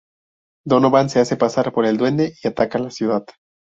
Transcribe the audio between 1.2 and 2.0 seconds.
pasar por el